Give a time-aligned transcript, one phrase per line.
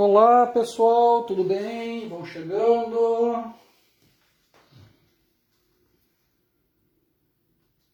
[0.00, 2.08] Olá pessoal, tudo bem?
[2.08, 3.52] Vão chegando.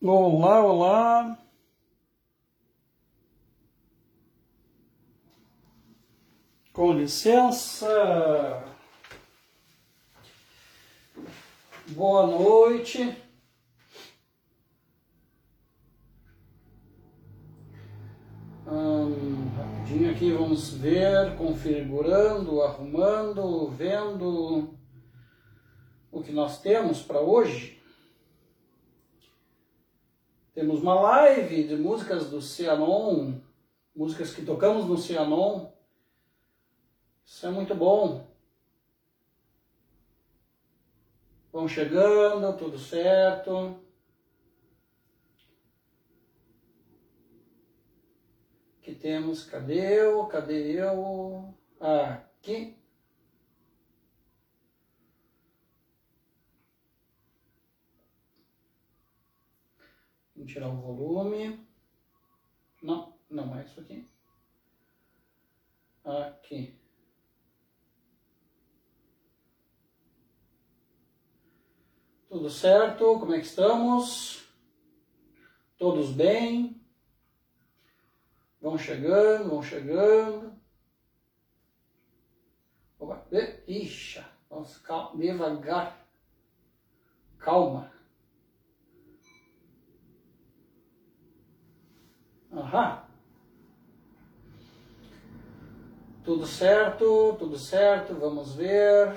[0.02, 1.38] Olá, olá.
[6.74, 7.88] Com licença.
[11.88, 13.16] Boa noite.
[18.66, 24.74] Hum, rapidinho aqui vamos ver, configurando, arrumando, vendo
[26.10, 27.78] o que nós temos para hoje.
[30.54, 33.34] Temos uma live de músicas do Cianon,
[33.94, 35.70] músicas que tocamos no Cianon.
[37.22, 38.26] Isso é muito bom.
[41.52, 43.84] Vão chegando, tudo certo.
[48.84, 52.74] que temos, cadê eu, cadê eu, aqui.
[60.34, 61.68] Vou tirar o volume.
[62.82, 64.08] Não, não é isso aqui.
[66.02, 66.74] Aqui.
[72.30, 73.20] Tudo certo?
[73.20, 74.48] Como é que estamos?
[75.76, 76.83] Todos bem?
[78.64, 80.54] Vão chegando, vão chegando.
[82.98, 83.26] Opa,
[83.68, 86.08] ixa, vamos calma, devagar.
[87.36, 87.92] Calma.
[92.50, 93.06] Aham.
[96.24, 99.14] Tudo certo, tudo certo, vamos ver.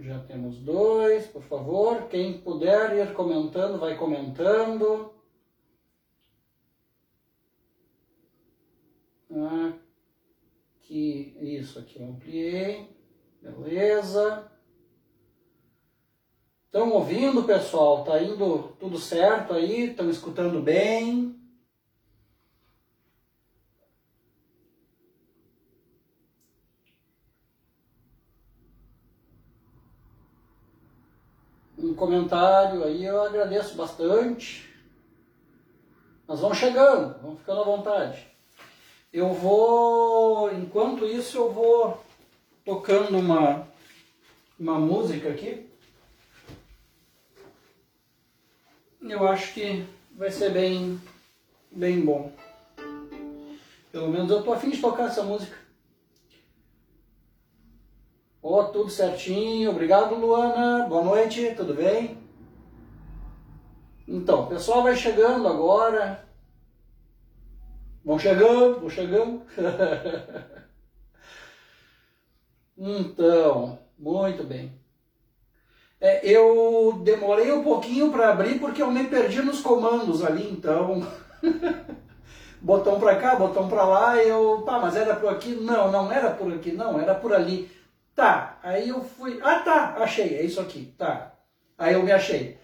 [0.00, 2.08] Já temos dois, por favor.
[2.08, 5.18] Quem puder ir comentando, vai comentando.
[10.90, 12.88] Aqui, isso aqui eu ampliei.
[13.40, 14.50] Beleza.
[16.66, 18.02] Estão ouvindo, pessoal?
[18.02, 19.90] Tá indo tudo certo aí?
[19.90, 21.40] Estão escutando bem?
[31.78, 34.68] Um comentário aí eu agradeço bastante.
[36.26, 38.29] Nós vamos chegando, vamos ficando à vontade.
[39.12, 42.00] Eu vou, enquanto isso, eu vou
[42.64, 43.66] tocando uma,
[44.58, 45.68] uma música aqui.
[49.02, 51.00] Eu acho que vai ser bem,
[51.72, 52.32] bem bom.
[53.90, 55.58] Pelo menos eu tô afim de tocar essa música.
[58.40, 59.70] Ó, oh, tudo certinho.
[59.70, 60.86] Obrigado, Luana.
[60.88, 62.16] Boa noite, tudo bem?
[64.06, 66.29] Então, o pessoal vai chegando agora.
[68.04, 69.42] Vão chegando, vão chegando.
[72.76, 74.72] então, muito bem.
[76.00, 81.06] É, eu demorei um pouquinho para abrir porque eu me perdi nos comandos ali, então.
[82.58, 85.54] botão para cá, botão para lá, eu, pá, mas era por aqui?
[85.54, 87.70] Não, não era por aqui, não, era por ali.
[88.14, 91.34] Tá, aí eu fui, ah tá, achei, é isso aqui, tá.
[91.76, 92.58] Aí eu me achei.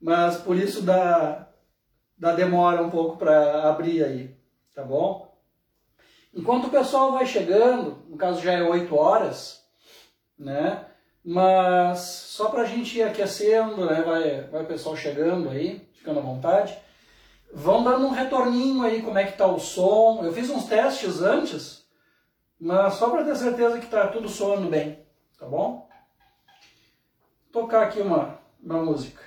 [0.00, 1.48] Mas por isso dá,
[2.16, 4.41] dá demora um pouco para abrir aí
[4.74, 5.32] tá bom?
[6.34, 9.62] Enquanto o pessoal vai chegando, no caso já é 8 horas,
[10.38, 10.86] né?
[11.24, 14.02] Mas só para a gente ir aquecendo, né?
[14.02, 16.76] Vai, vai o pessoal chegando aí, ficando à vontade.
[17.52, 20.24] Vão dando um retorninho aí, como é que tá o som.
[20.24, 21.86] Eu fiz uns testes antes,
[22.58, 25.04] mas só para ter certeza que tá tudo soando bem,
[25.38, 25.86] tá bom?
[27.52, 29.22] Vou tocar aqui uma, uma música.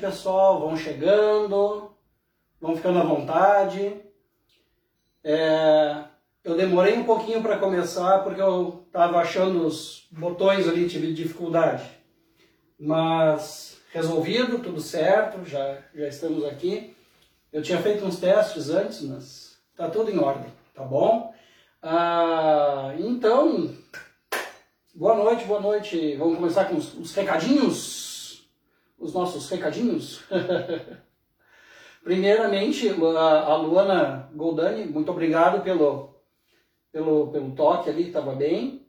[0.00, 0.60] Pessoal.
[0.60, 1.90] Vão chegando,
[2.60, 4.00] vão ficando à vontade.
[5.22, 6.04] É,
[6.42, 11.84] eu demorei um pouquinho para começar porque eu estava achando os botões ali, tive dificuldade.
[12.78, 16.96] Mas resolvido, tudo certo, já, já estamos aqui.
[17.52, 21.34] Eu tinha feito uns testes antes, mas tá tudo em ordem, tá bom?
[21.82, 23.74] Ah, então,
[24.94, 26.16] boa noite, boa noite.
[26.16, 27.99] Vamos começar com os, os recadinhos
[29.10, 30.22] os nossos recadinhos.
[32.02, 36.14] Primeiramente, a Luana Goldani, muito obrigado pelo,
[36.90, 38.86] pelo, pelo toque ali, estava bem.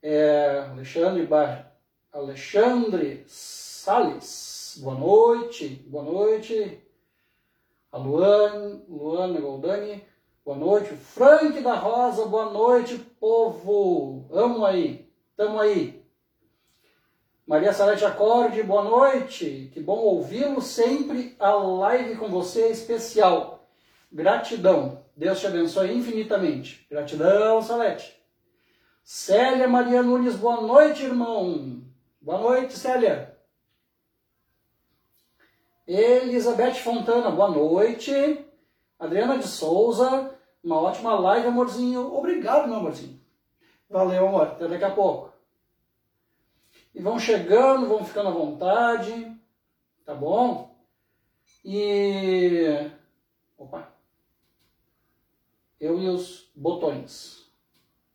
[0.00, 1.72] É, Alexandre, Bar...
[2.12, 6.78] Alexandre Salles, boa noite, boa noite.
[7.90, 10.04] A Luana, Luana Goldani,
[10.44, 10.94] boa noite.
[10.94, 14.28] Frank da Rosa, boa noite, povo.
[14.30, 16.01] Amo aí, tamo aí.
[17.44, 19.68] Maria Salete Acorde, boa noite.
[19.74, 21.34] Que bom ouvi-lo sempre.
[21.40, 23.68] A live com você é especial.
[24.12, 25.02] Gratidão.
[25.16, 26.86] Deus te abençoe infinitamente.
[26.88, 28.16] Gratidão, Salete.
[29.02, 31.82] Célia Maria Nunes, boa noite, irmão.
[32.20, 33.36] Boa noite, Célia.
[35.84, 38.46] Elizabeth Fontana, boa noite.
[39.00, 40.30] Adriana de Souza,
[40.62, 42.14] uma ótima live, amorzinho.
[42.14, 43.20] Obrigado, meu amorzinho.
[43.90, 44.42] Valeu, amor.
[44.42, 45.31] Até daqui a pouco.
[46.94, 49.34] E vão chegando, vão ficando à vontade,
[50.04, 50.76] tá bom?
[51.64, 52.90] E.
[53.56, 53.88] Opa!
[55.80, 57.50] Eu e os botões.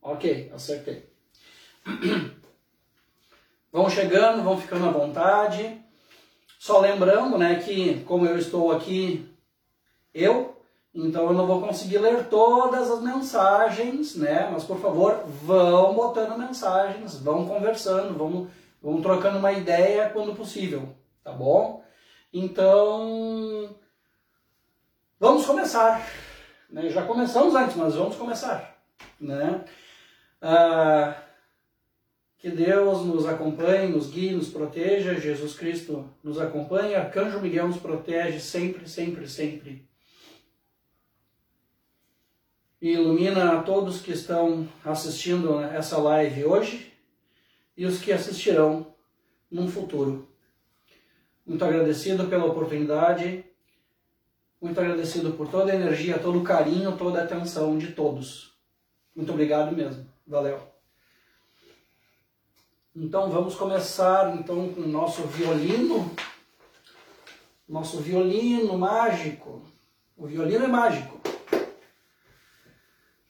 [0.02, 1.10] Ok, acertei.
[3.70, 5.80] Vão chegando, vão ficando à vontade.
[6.58, 9.30] Só lembrando, né, que como eu estou aqui,
[10.14, 10.60] eu,
[10.96, 14.50] então eu não vou conseguir ler todas as mensagens, né?
[14.52, 18.50] Mas por favor, vão botando mensagens, vão conversando, vamos
[18.82, 21.84] Vamos trocando uma ideia quando possível, tá bom?
[22.32, 23.76] Então,
[25.20, 26.06] vamos começar.
[26.70, 26.90] Né?
[26.90, 28.78] Já começamos antes, mas vamos começar.
[29.20, 29.66] Né?
[30.42, 31.16] Ah,
[32.38, 35.20] que Deus nos acompanhe, nos guie, nos proteja.
[35.20, 36.96] Jesus Cristo nos acompanhe.
[36.96, 39.88] Arcanjo Miguel nos protege sempre, sempre, sempre.
[42.80, 46.97] E ilumina a todos que estão assistindo essa live hoje
[47.78, 48.88] e os que assistirão
[49.50, 50.28] num futuro.
[51.46, 53.46] Muito agradecido pela oportunidade,
[54.60, 58.58] muito agradecido por toda a energia, todo o carinho, toda a atenção de todos.
[59.16, 60.06] Muito obrigado mesmo.
[60.26, 60.60] Valeu.
[62.96, 66.12] Então vamos começar então com o nosso violino.
[67.70, 69.62] Nosso violino mágico.
[70.18, 71.22] O violino é mágico.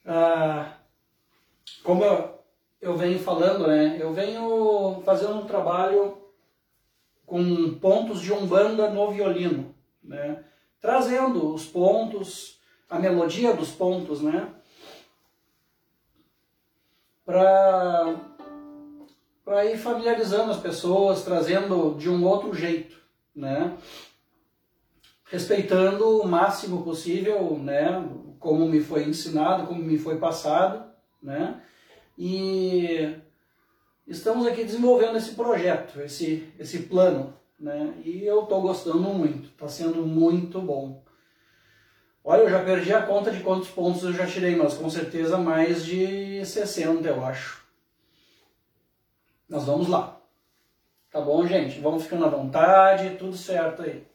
[0.05, 0.77] Ah,
[1.83, 2.36] como eu,
[2.81, 3.97] eu venho falando, né?
[3.99, 6.17] Eu venho fazendo um trabalho
[7.25, 10.43] com pontos de umbanda no violino, né?
[10.79, 14.53] Trazendo os pontos, a melodia dos pontos, né?
[17.25, 18.15] Para
[19.43, 22.97] para ir familiarizando as pessoas, trazendo de um outro jeito,
[23.33, 23.77] né?
[25.23, 28.09] Respeitando o máximo possível, né?
[28.39, 30.91] Como me foi ensinado, como me foi passado,
[31.23, 31.61] né?
[32.17, 33.15] E
[34.07, 37.93] estamos aqui desenvolvendo esse projeto, esse, esse plano, né?
[38.03, 41.03] E eu estou gostando muito, está sendo muito bom.
[42.23, 45.37] Olha, eu já perdi a conta de quantos pontos eu já tirei, mas com certeza
[45.37, 47.65] mais de 60, eu acho.
[49.47, 50.19] Nós vamos lá.
[51.09, 51.79] Tá bom, gente?
[51.79, 54.05] Vamos ficando à vontade, tudo certo aí.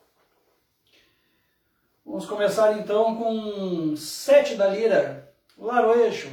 [2.04, 6.28] Vamos começar então com sete da lira, Laroeixo.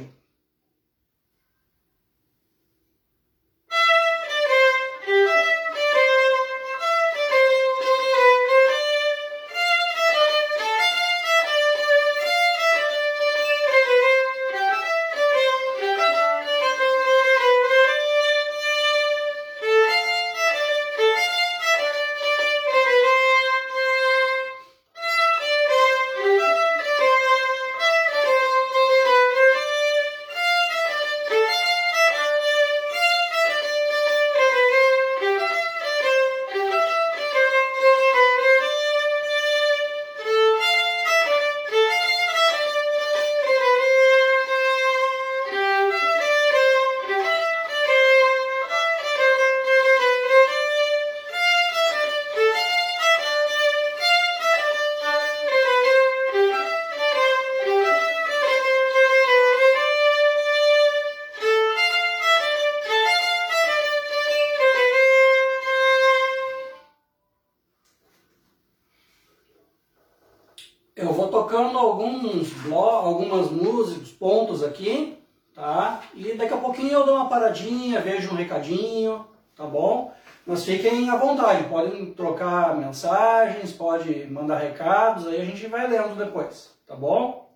[80.90, 86.76] Fiquem à vontade, podem trocar mensagens, pode mandar recados, aí a gente vai lendo depois,
[86.86, 87.48] tá bom?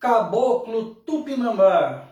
[0.00, 2.07] Caboclo Tupinambá.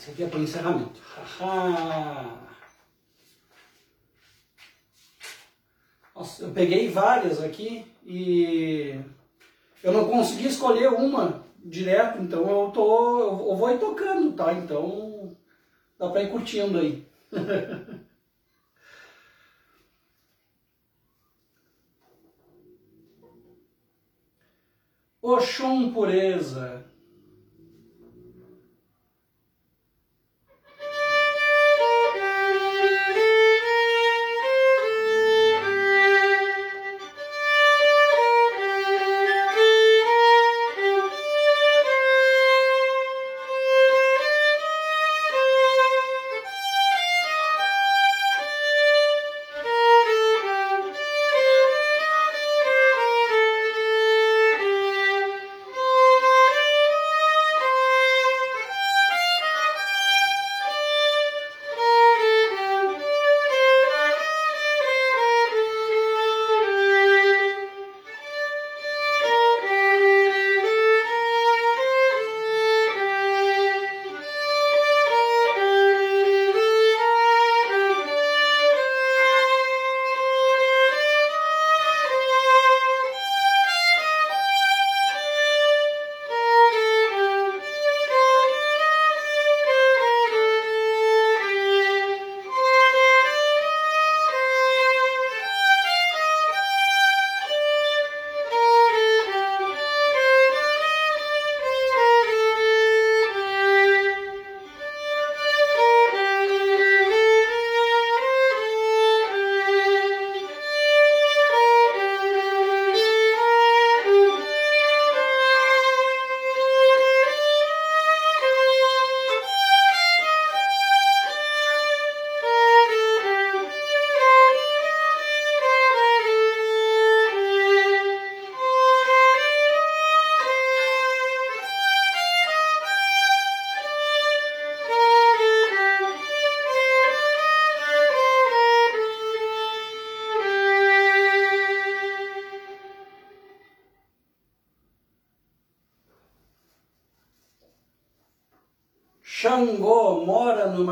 [0.00, 0.98] Isso aqui é para o encerramento.
[6.16, 8.98] Nossa, eu peguei várias aqui e
[9.82, 14.54] eu não consegui escolher uma direto, então eu tô, eu vou ir tocando, tá?
[14.54, 15.36] Então
[15.98, 17.06] dá para ir curtindo aí.
[25.20, 26.89] Oxum Pureza.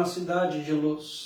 [0.08, 1.17] Numa cidade de luz.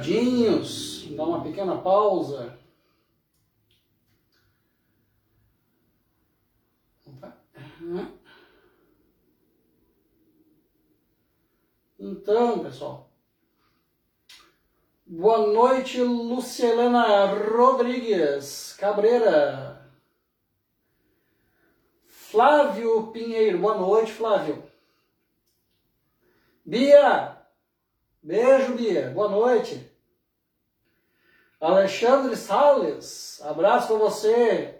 [0.00, 2.58] Recadinhos, dar uma pequena pausa.
[11.98, 13.10] Então, pessoal.
[15.06, 19.90] Boa noite, Luciana Rodrigues Cabreira.
[22.06, 24.62] Flávio Pinheiro, boa noite, Flávio.
[26.64, 27.40] Bia,
[28.22, 29.10] Beijo, Bia.
[29.10, 29.90] Boa noite.
[31.58, 34.76] Alexandre Salles, abraço para você.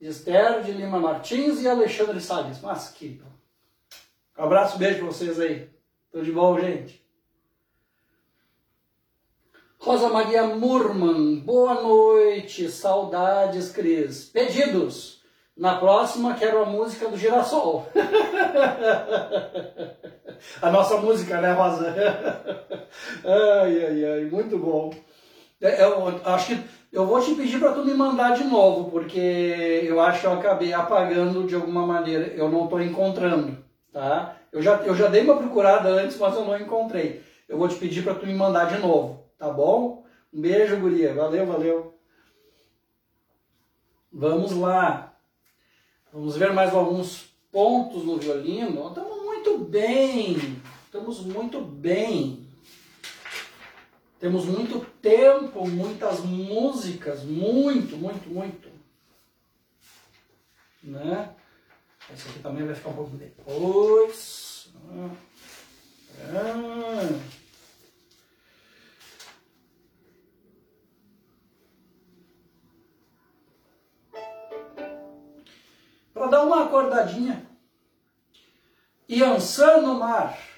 [0.00, 2.58] Esther de Lima Martins e Alexandre Salles.
[2.62, 3.22] Mas que.
[4.34, 5.68] abraço, beijo para vocês aí.
[6.10, 7.04] Tudo de bom, gente?
[9.78, 14.24] Rosa Maria Murman, boa noite, saudades, Cris.
[14.26, 15.22] Pedidos.
[15.56, 17.86] Na próxima, quero a música do Girassol.
[20.62, 21.94] a nossa música, né, Rosa?
[23.24, 24.90] ai, ai, ai, muito bom.
[25.60, 29.84] É, eu acho que eu vou te pedir para tu me mandar de novo, porque
[29.84, 33.56] eu acho que eu acabei apagando de alguma maneira, eu não estou encontrando,
[33.92, 34.36] tá?
[34.52, 37.22] Eu já, eu já dei uma procurada antes, mas eu não encontrei.
[37.48, 40.04] Eu vou te pedir para tu me mandar de novo, tá bom?
[40.32, 41.14] Um beijo, guria.
[41.14, 41.94] Valeu, valeu.
[44.12, 45.14] Vamos lá.
[46.12, 48.88] Vamos ver mais alguns pontos no violino.
[48.88, 52.49] Estamos muito bem, estamos muito bem.
[54.20, 58.68] Temos muito tempo, muitas músicas, muito, muito, muito.
[60.82, 61.34] Né?
[62.12, 64.70] Esse aqui também vai ficar um pouco depois.
[64.90, 65.10] Ah.
[76.12, 77.48] Para dar uma acordadinha.
[79.08, 80.49] Iansã no mar.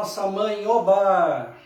[0.00, 1.59] Nossa mãe Oba!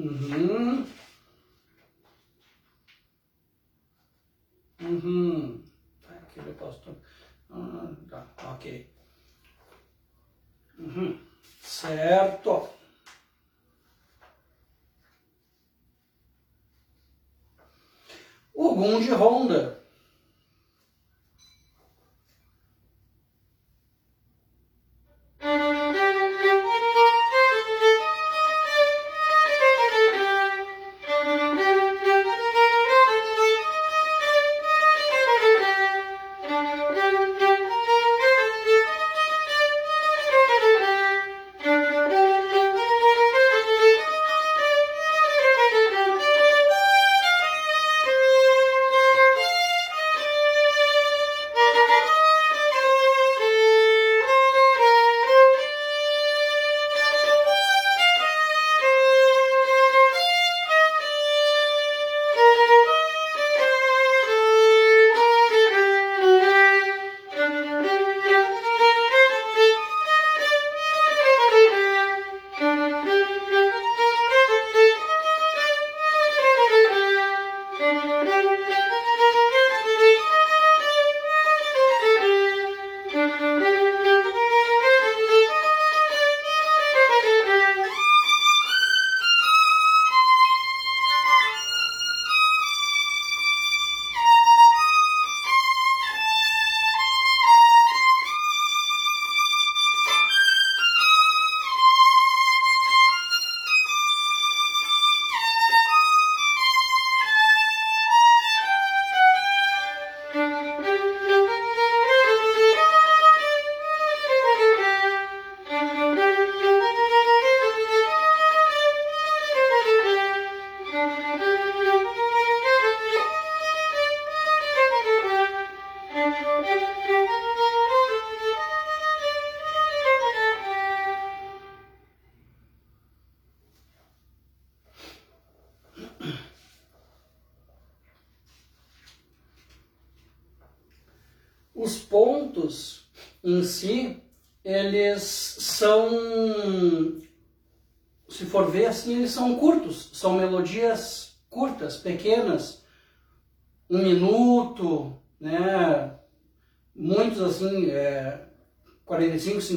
[0.00, 0.86] Uhum.
[4.80, 5.62] Uhum.
[6.08, 6.96] É, aqui eu posto
[7.50, 8.90] Ah, tá, ok.
[10.78, 11.20] Uhum.
[11.60, 12.70] Certo.
[18.54, 19.48] O Gunge Ron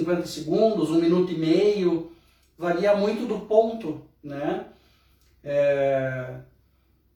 [0.03, 2.11] 50 segundos, um minuto e meio,
[2.57, 4.65] varia muito do ponto, né?
[5.43, 6.35] É,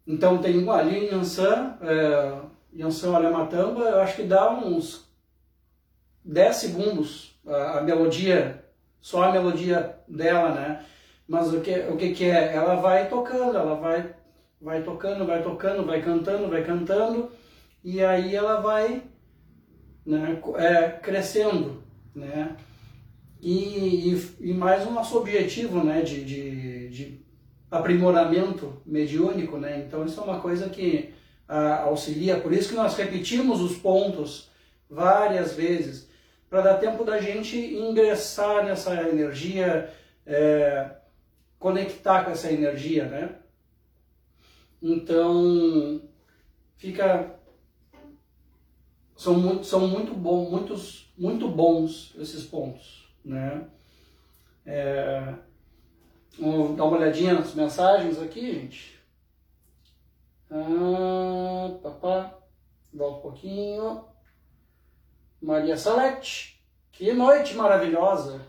[0.06, 2.40] então tem ali em Yansan, é,
[2.78, 5.06] Yansan Alematamba, eu acho que dá uns
[6.24, 8.64] 10 segundos a, a, melodia,
[9.02, 10.86] só a melodia dela, né?
[11.28, 12.54] Mas o que, o que, que é?
[12.54, 14.14] Ela vai tocando, ela vai,
[14.62, 17.32] vai tocando, vai tocando, vai cantando, vai cantando,
[17.84, 19.04] e aí ela vai
[20.06, 21.84] né, é, crescendo,
[22.16, 22.56] né?
[23.40, 27.22] E, e, e, mais o nosso objetivo, né, de, de, de,
[27.70, 29.84] aprimoramento mediúnico, né?
[29.86, 31.14] Então isso é uma coisa que
[31.48, 34.50] a, auxilia, por isso que nós repetimos os pontos
[34.90, 36.10] várias vezes,
[36.50, 39.94] para dar tempo da gente ingressar nessa energia,
[40.26, 40.92] é,
[41.60, 43.36] conectar com essa energia, né?
[44.82, 46.02] Então
[46.78, 47.38] fica
[49.18, 53.68] são muito, são muito bom, muitos, muito bons esses pontos, né?
[54.66, 55.34] É,
[56.40, 59.00] vamos dar uma olhadinha nas mensagens aqui, gente.
[60.50, 62.38] Ah, papá,
[62.94, 64.06] volta um pouquinho.
[65.42, 68.42] Maria Salete, que noite maravilhosa.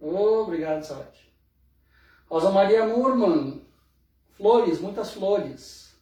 [0.00, 1.32] obrigado, Salete.
[2.28, 3.62] Rosa Maria Murman,
[4.32, 5.94] flores, muitas flores.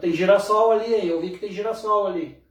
[0.00, 2.42] Tem girassol ali, eu vi que tem girassol ali.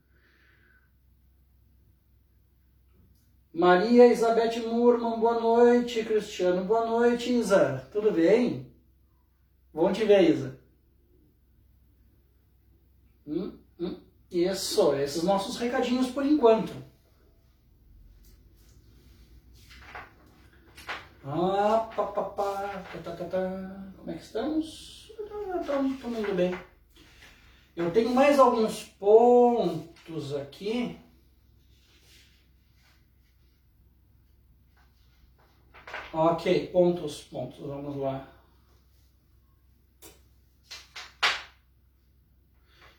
[3.53, 6.03] Maria Elizabeth Murman, boa noite.
[6.03, 7.87] Cristiano, boa noite, Isa.
[7.91, 8.65] Tudo bem?
[9.71, 10.59] Bom te ver, Isa.
[13.27, 13.95] Hum, hum.
[14.31, 16.73] Isso, esses nossos recadinhos por enquanto.
[21.23, 23.93] Ah, pá, pá, pá, tá, tá, tá, tá.
[23.97, 25.13] Como é que estamos?
[25.61, 26.57] Estamos indo bem.
[27.75, 30.97] Eu tenho mais alguns pontos aqui.
[36.14, 38.28] Ok, pontos, pontos, vamos lá.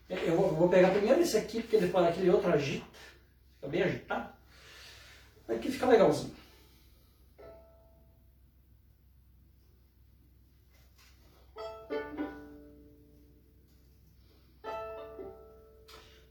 [0.08, 2.84] Eu vou, pegar primeiro esse aqui, porque depois aquele outro agita.
[3.54, 4.32] Fica bem agitado.
[5.48, 6.34] Aqui fica legalzinho.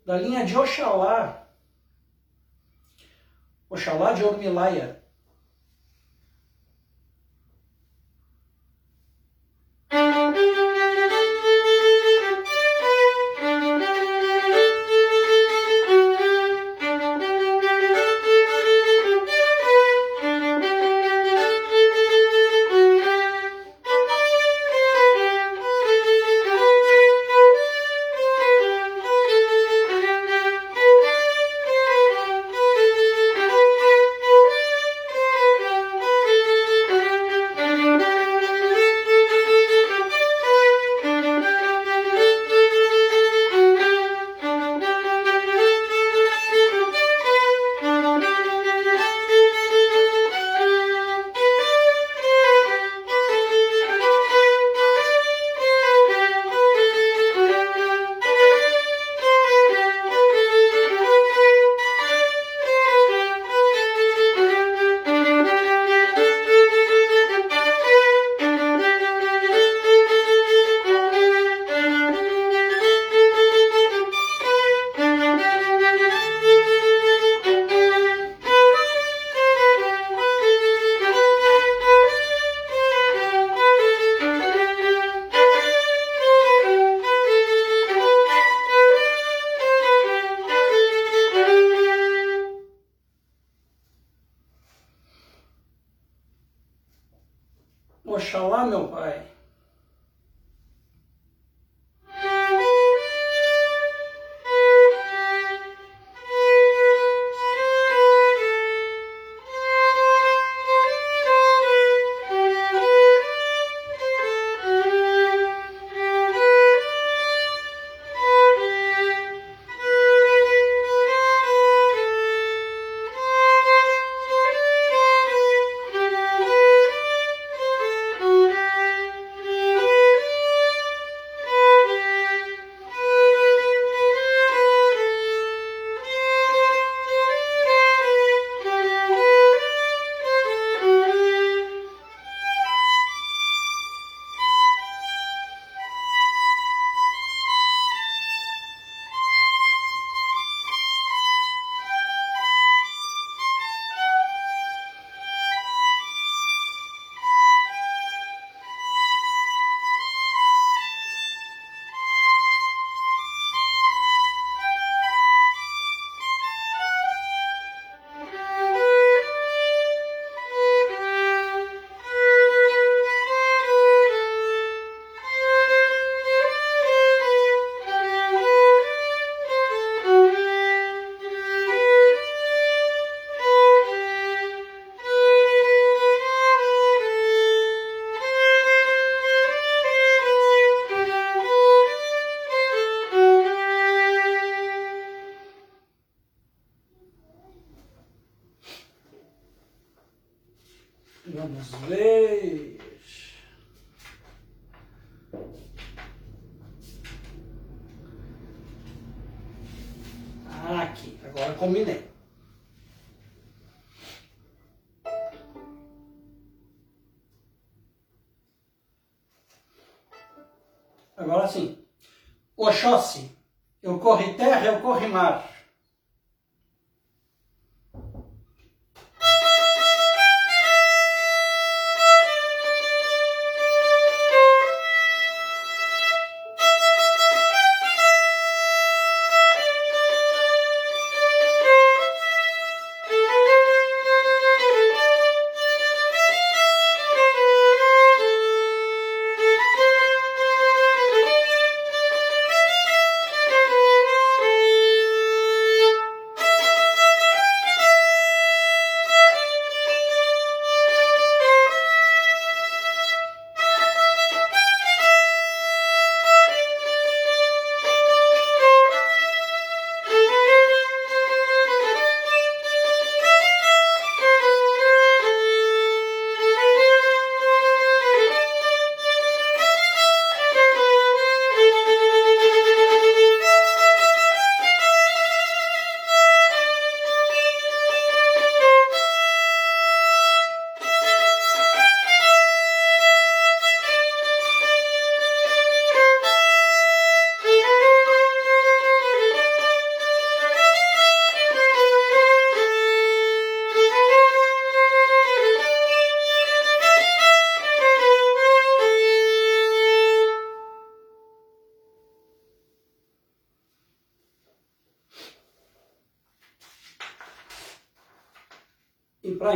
[0.05, 1.47] Da linha de Oxalá.
[3.69, 5.02] Oxalá de Ormilaia.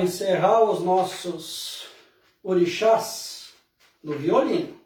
[0.02, 1.88] Encerrar os nossos
[2.44, 3.50] orixás
[4.04, 4.78] no violino.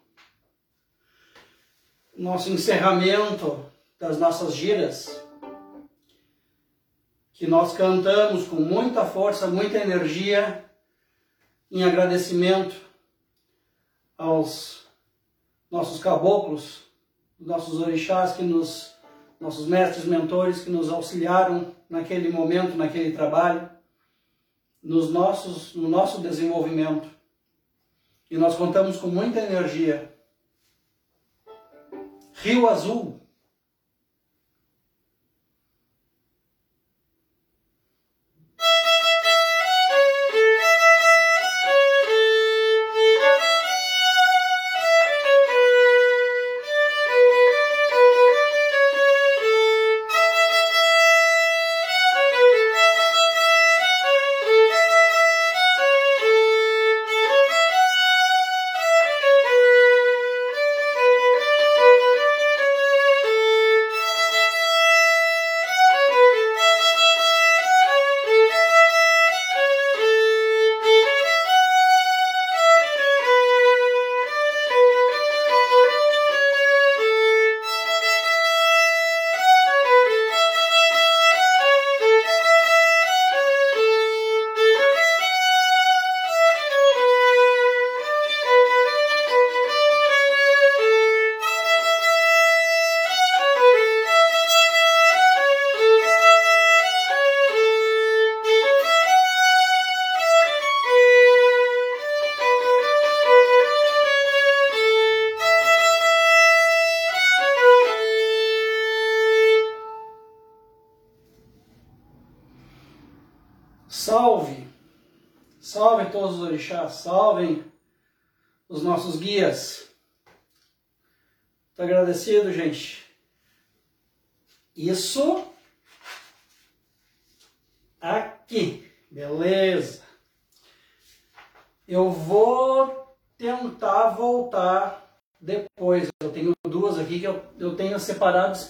[2.16, 3.64] Nosso encerramento
[3.98, 5.24] das nossas giras,
[7.32, 10.64] que nós cantamos com muita força, muita energia,
[11.70, 12.76] em agradecimento
[14.18, 14.86] aos
[15.70, 16.82] nossos caboclos,
[17.40, 18.94] nossos orixás que nos,
[19.40, 23.68] nossos mestres mentores que nos auxiliaram naquele momento, naquele trabalho
[24.82, 27.08] nos nossos, no nosso desenvolvimento.
[28.30, 30.12] E nós contamos com muita energia.
[32.34, 33.20] Rio Azul,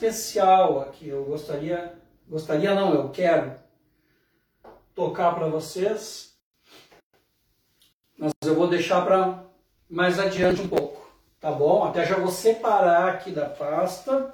[0.06, 1.08] especial aqui.
[1.08, 1.94] Eu gostaria,
[2.28, 3.54] gostaria não, eu quero
[4.94, 6.32] tocar para vocês
[8.22, 9.42] mas eu vou deixar para
[9.90, 11.82] mais adiante um pouco, tá bom?
[11.82, 14.32] Até já vou separar aqui da pasta,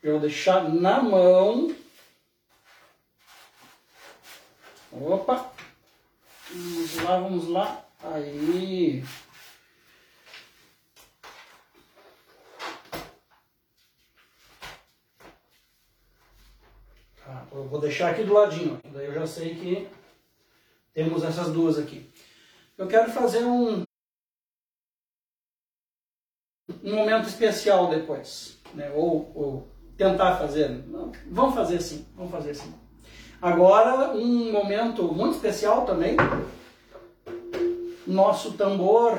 [0.00, 1.74] eu vou deixar na mão.
[4.92, 5.50] Opa!
[6.52, 7.84] Vamos lá, vamos lá.
[8.04, 9.04] Aí.
[17.58, 19.88] Eu vou deixar aqui do ladinho, daí eu já sei que
[20.94, 22.08] temos essas duas aqui.
[22.76, 23.82] eu quero fazer um,
[26.84, 28.90] um momento especial depois, né?
[28.94, 30.68] ou, ou tentar fazer.
[30.86, 32.72] Não, vamos fazer sim, vamos fazer sim.
[33.42, 36.16] Agora, um momento muito especial também,
[38.06, 39.18] nosso tambor,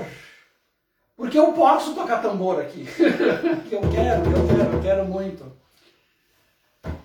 [1.15, 2.85] porque eu posso tocar tambor aqui,
[3.67, 5.51] que eu quero, eu quero, eu quero muito.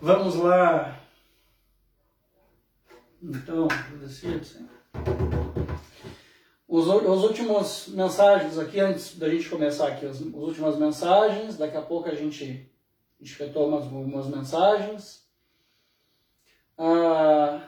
[0.01, 1.04] Vamos lá.
[3.27, 4.69] Então, agradecido.
[6.69, 11.77] Os, os últimos mensagens aqui, antes da gente começar aqui, as, as últimas mensagens, daqui
[11.77, 12.71] a pouco a gente,
[13.19, 15.27] a gente retoma umas mensagens.
[16.77, 17.63] A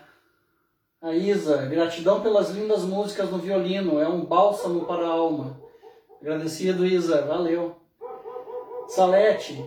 [1.15, 5.59] Isa, gratidão pelas lindas músicas no violino, é um bálsamo para a alma.
[6.21, 7.77] Agradecido, Isa, valeu.
[8.89, 9.65] Salete,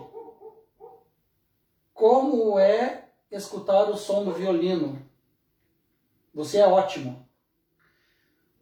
[1.96, 5.09] como é escutar o som do violino?
[6.40, 7.28] Você é ótimo.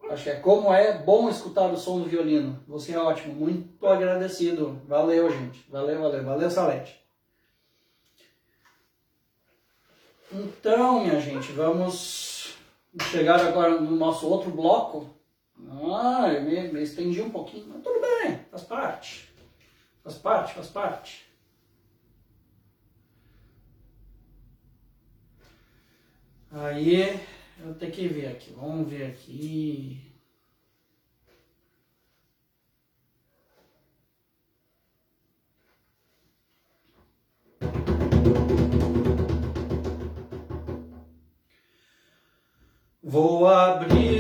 [0.10, 2.60] Acho que é como é bom escutar o som do violino.
[2.68, 4.82] Você é ótimo, muito agradecido.
[4.88, 5.64] Valeu, gente.
[5.70, 7.00] Valeu, valeu, valeu, Salete.
[10.32, 12.58] Então, minha gente, vamos
[13.12, 15.14] chegar agora no nosso outro bloco.
[15.94, 19.32] Ah, eu me, me estendi um pouquinho, mas tudo bem, faz parte.
[20.04, 21.28] Faz parte, faz parte.
[26.52, 28.52] Aí eu tenho que ver aqui.
[28.52, 30.02] Vamos ver aqui.
[43.02, 44.17] Vou abrir.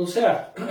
[0.00, 0.62] Tudo certo?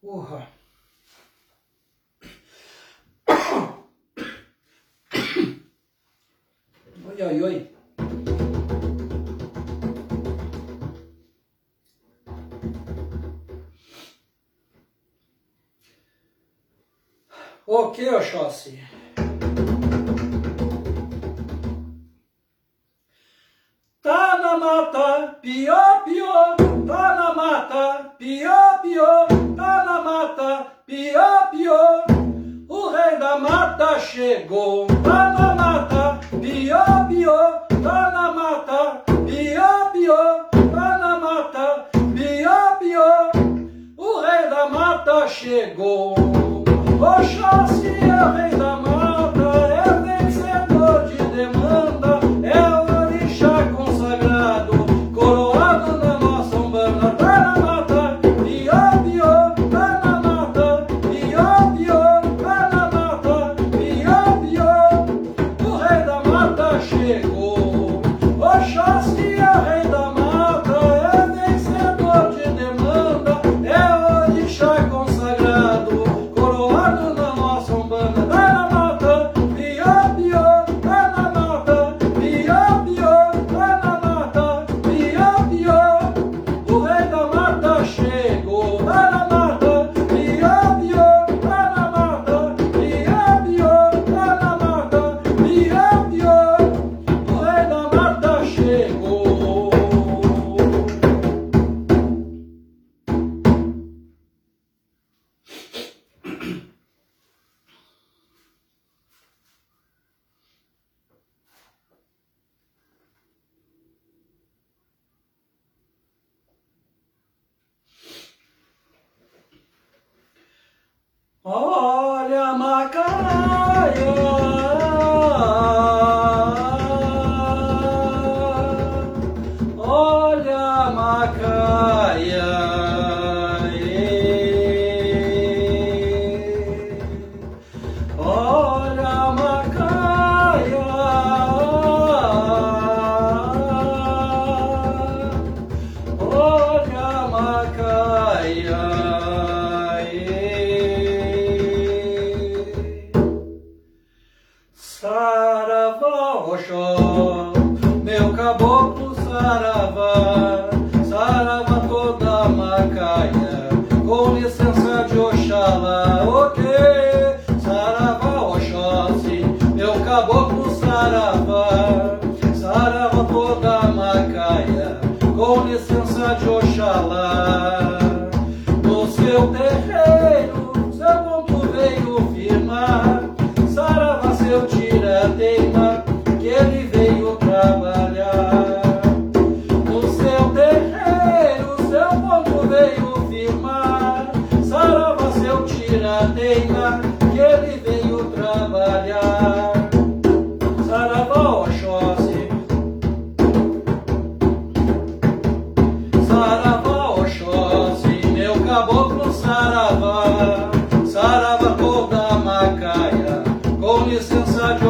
[0.00, 0.48] Porra.
[7.04, 7.77] Oi, oi, oi.
[17.98, 18.78] Ok, Oxóssi.
[24.00, 29.26] Tá na mata, pior, pior, tá na mata, pior, pior,
[29.56, 32.04] tá na mata, pior, pior.
[32.68, 34.87] O rei da mata chegou.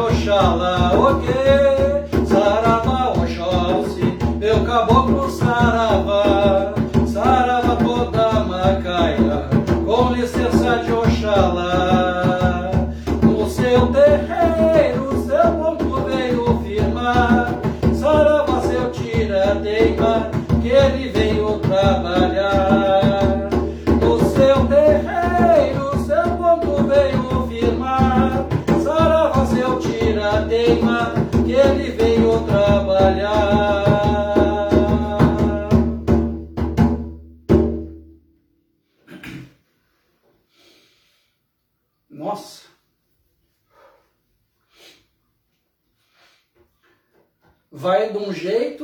[0.09, 0.15] Vai
[1.21, 1.68] de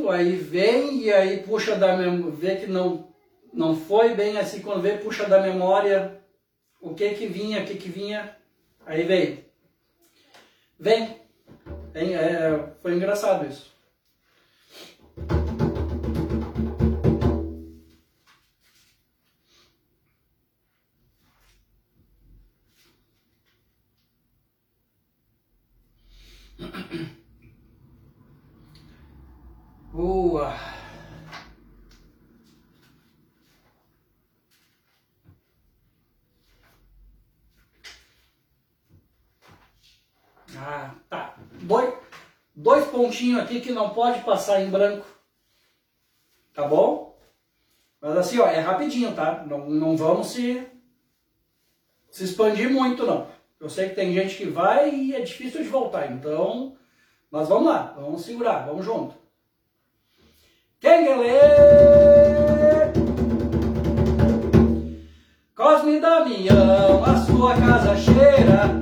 [0.10, 3.08] aí vem e aí puxa da memória, vê que não,
[3.54, 6.22] não foi bem assim, quando vê, puxa da memória
[6.80, 8.38] o que que vinha, o que que vinha,
[8.86, 9.44] aí veio.
[10.80, 11.20] Vem.
[11.94, 13.75] É, é, foi engraçado isso.
[29.96, 30.54] Boa.
[40.58, 41.36] Ah, tá.
[41.62, 41.94] Dois,
[42.54, 45.06] dois pontinhos aqui que não pode passar em branco.
[46.54, 47.18] Tá bom?
[48.02, 49.46] Mas assim, ó, é rapidinho, tá?
[49.48, 50.68] Não, não vamos se,
[52.12, 53.30] se expandir muito, não.
[53.62, 56.78] Eu sei que tem gente que vai e é difícil de voltar, então...
[57.32, 59.25] Mas vamos lá, vamos segurar, vamos junto.
[60.86, 61.40] Kengelê!
[65.56, 68.80] Cosme Damião, a sua casa cheira,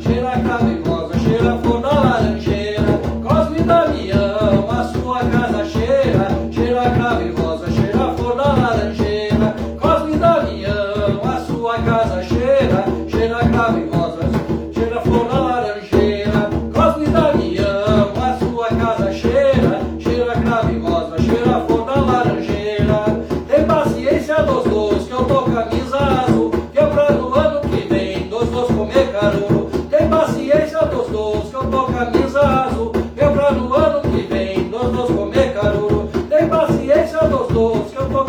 [37.54, 38.24] Cosmo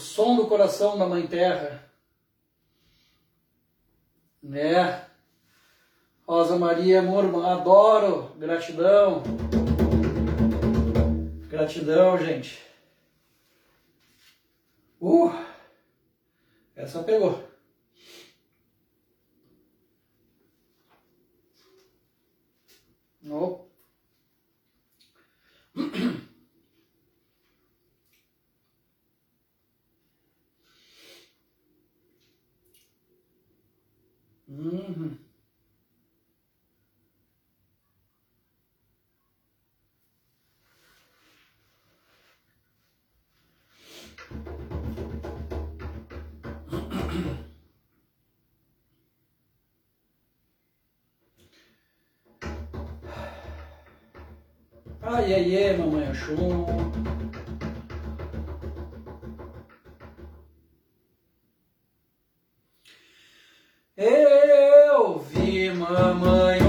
[0.00, 1.88] som do coração da Mãe Terra.
[4.42, 5.06] Né?
[6.26, 9.22] Rosa Maria Murma, adoro, gratidão.
[11.48, 12.64] Gratidão, gente.
[15.00, 15.32] Uh,
[16.74, 17.42] essa pegou.
[23.28, 23.66] Oh.
[34.60, 35.16] Uhum.
[55.00, 56.66] Ai, ai, ai, mamãe achou.
[65.74, 66.59] mamãe.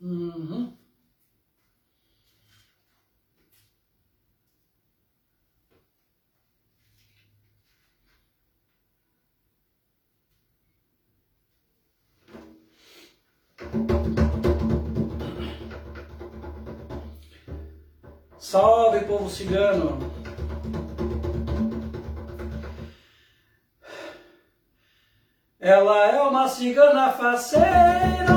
[0.00, 0.76] Uhum.
[18.38, 19.98] Salve, povo cigano!
[25.60, 28.27] Ela é uma cigana faceira,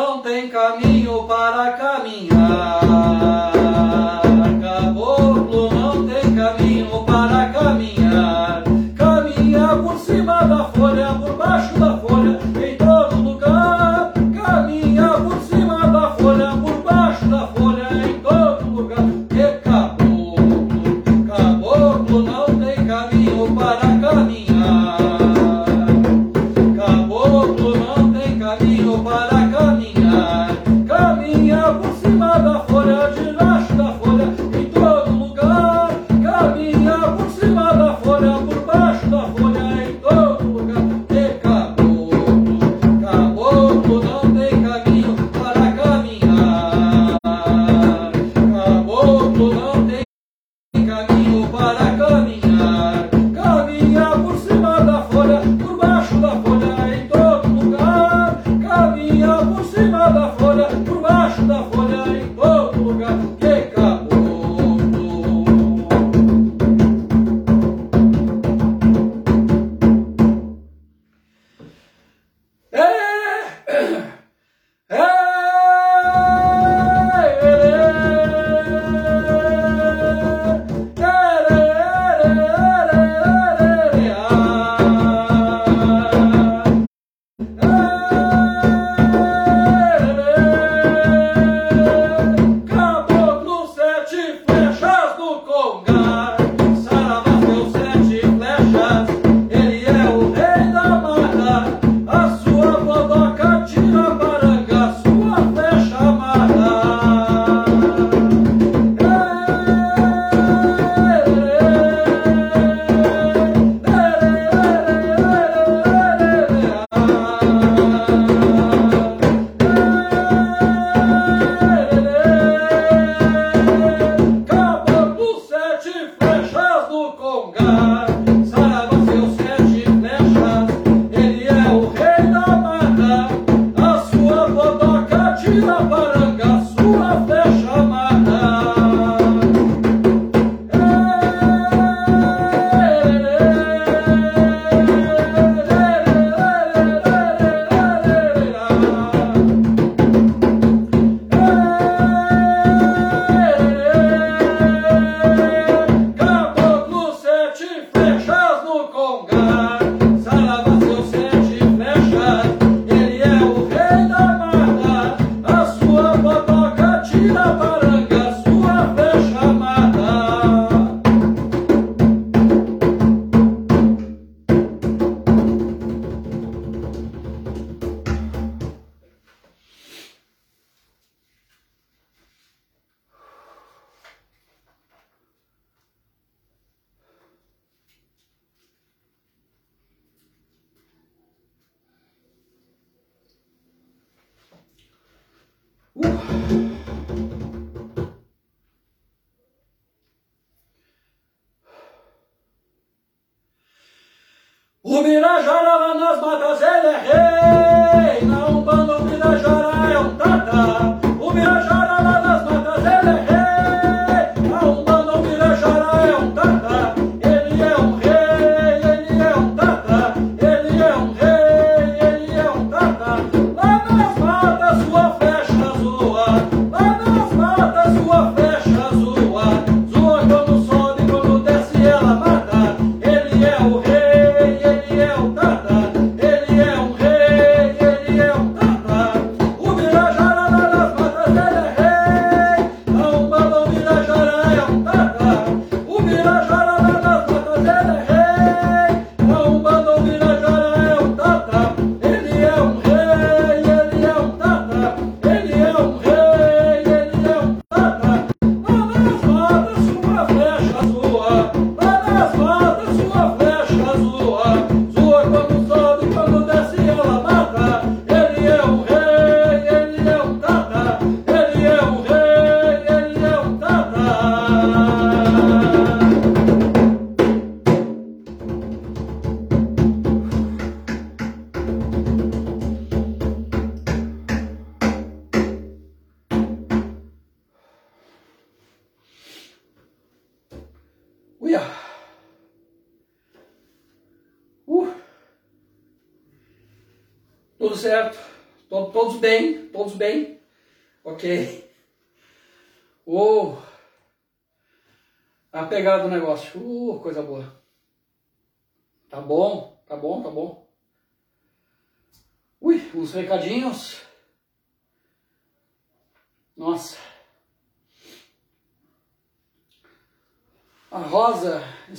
[0.00, 2.80] não tem caminho para caminhar.
[4.62, 8.64] Caboclo não tem caminho para caminhar.
[8.96, 11.09] Caminha por cima da folha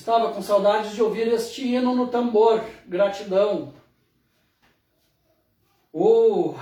[0.02, 2.60] estava com saudades de ouvir este hino no tambor.
[2.88, 3.74] Gratidão.
[5.94, 6.56] Uh,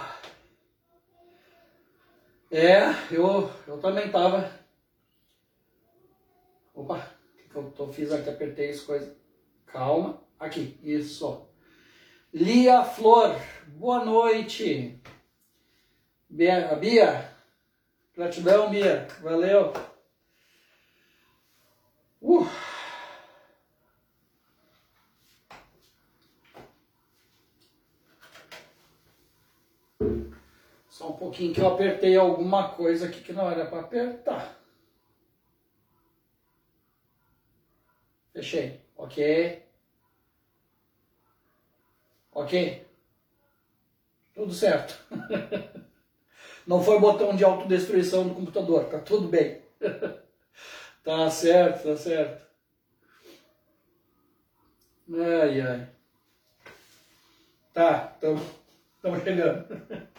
[2.51, 4.51] é, eu, eu também estava.
[6.73, 7.09] Opa,
[7.55, 8.29] o que eu fiz aqui?
[8.29, 9.15] Apertei as coisas.
[9.65, 10.21] Calma.
[10.37, 11.47] Aqui, isso.
[12.33, 13.35] Lia Flor,
[13.67, 15.01] boa noite.
[16.29, 17.31] Bia, Bia,
[18.15, 19.07] gratidão, Bia.
[19.21, 19.73] Valeu.
[22.21, 22.45] Uh.
[30.99, 34.57] Só um pouquinho que eu apertei alguma coisa aqui que não era para apertar.
[38.33, 38.81] Fechei.
[38.95, 39.63] Ok.
[42.31, 42.87] Ok?
[44.33, 44.97] Tudo certo.
[46.65, 49.61] Não foi botão de autodestruição do computador, tá tudo bem.
[51.01, 52.45] Tá certo, tá certo.
[55.11, 55.87] Ai, ai.
[57.73, 59.65] Tá, estamos chegando.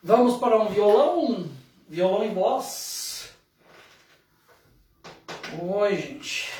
[0.00, 1.50] Vamos para um violão,
[1.88, 3.34] violão em voz.
[5.60, 6.52] Oi, gente.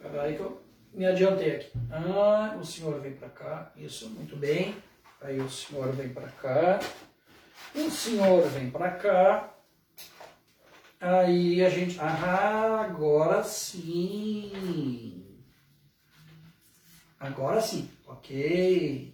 [0.00, 0.62] Peraí que eu
[0.94, 1.72] me adiantei aqui.
[1.90, 3.72] Ah, o senhor vem para cá.
[3.76, 4.74] Isso, muito bem.
[5.20, 6.80] Aí o senhor vem para cá.
[7.74, 9.51] O senhor vem para cá.
[11.02, 11.98] Aí a gente.
[11.98, 15.36] Ah, agora sim.
[17.18, 17.90] Agora sim.
[18.06, 19.12] Ok.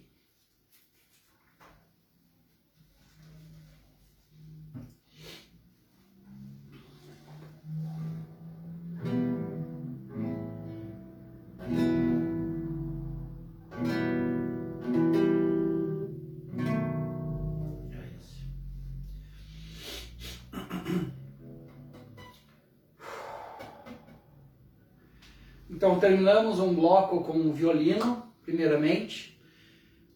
[25.79, 29.41] Então terminamos um bloco com violino, primeiramente,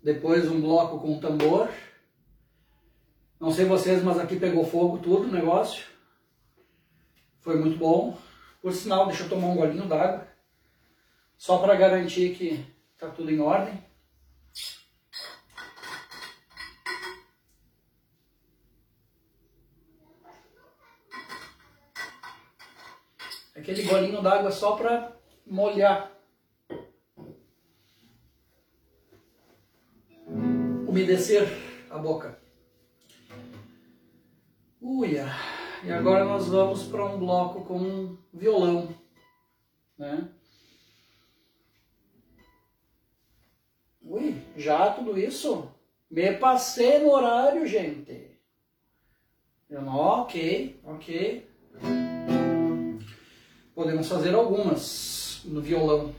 [0.04, 1.70] depois um bloco com tambor.
[3.40, 5.86] Não sei vocês, mas aqui pegou fogo tudo o negócio.
[7.40, 8.18] Foi muito bom.
[8.62, 10.28] Por sinal, deixa eu tomar um golinho d'água,
[11.38, 13.82] só para garantir que está tudo em ordem.
[23.56, 26.12] Aquele golinho d'água só para molhar.
[30.88, 31.48] Umedecer
[31.90, 32.40] a boca.
[34.82, 35.28] Uia!
[35.84, 38.96] E agora nós vamos para um bloco com violão,
[39.98, 40.30] né?
[44.02, 45.70] Ui, já tudo isso?
[46.10, 48.32] Me passei no horário, gente.
[49.88, 51.50] Ok, ok.
[53.74, 56.14] Podemos fazer algumas no violão.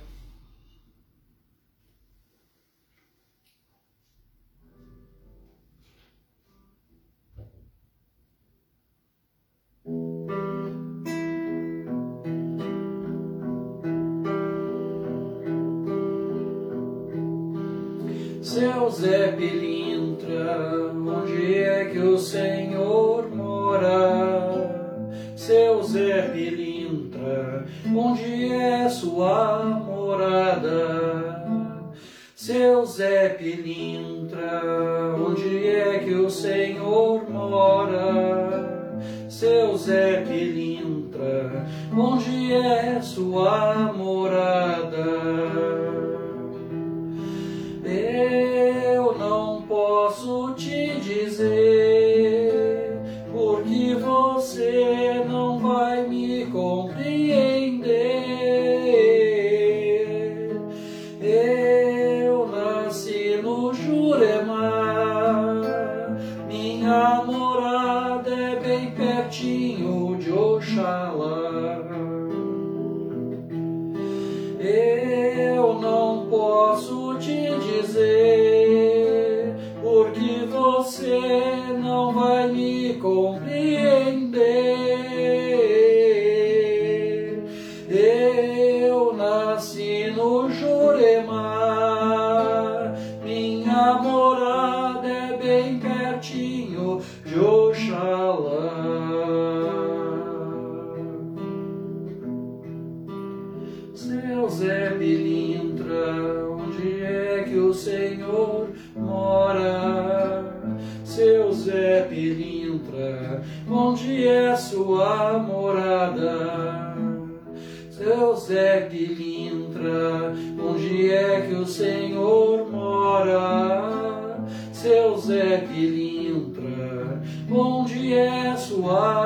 [120.58, 124.38] Onde é que o Senhor mora?
[124.72, 129.23] Seu Zé Pilintra, onde é sua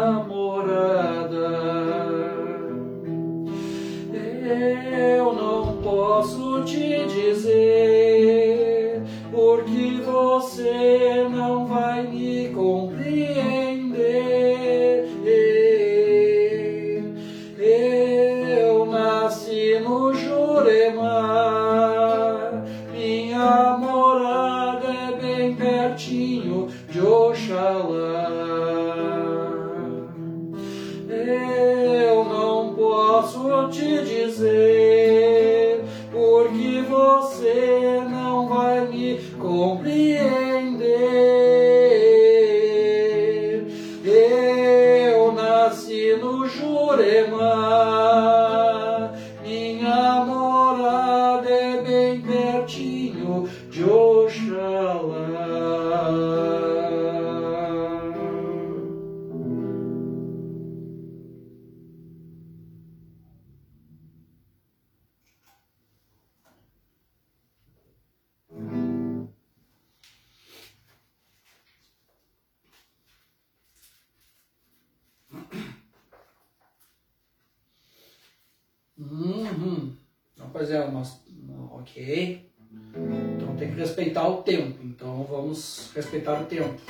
[85.99, 86.81] respeitar o tempo.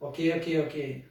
[0.00, 1.04] Ok, ok, ok.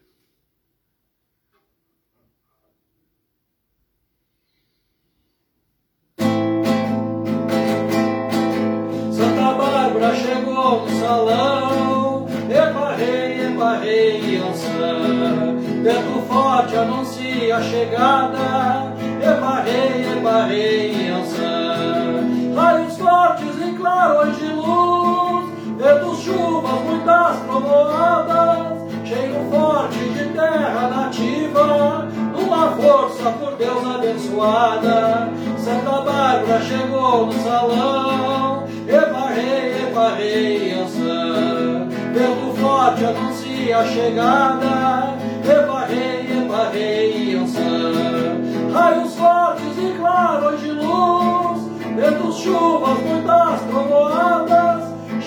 [9.12, 15.58] Santa Bárbara chegou no salão, eparrei, eparrei, ançã.
[15.84, 18.51] Vento forte anuncia a chegada,
[34.42, 41.88] Santa Bárbara chegou no salão, eparrei, eparrei, ançã.
[42.12, 45.16] Vento forte anuncia a chegada,
[45.46, 47.92] eparrei, eparrei, ançã.
[48.74, 51.62] Raios fortes e clarões de luz,
[51.96, 54.71] ventos, chuvas, muitas trovoadas,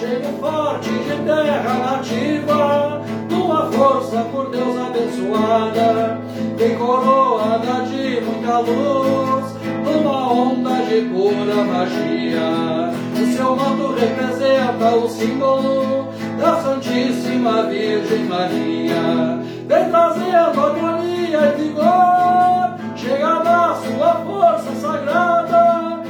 [0.05, 6.21] cheiro forte de terra nativa, numa força por Deus abençoada,
[6.59, 9.55] tem coroada de muita luz,
[9.85, 12.93] numa onda de pura magia.
[13.15, 16.09] O seu manto representa o símbolo
[16.39, 19.41] da Santíssima Virgem Maria.
[19.67, 26.04] Vem trazendo harmonia e vigor, chega na sua força sagrada,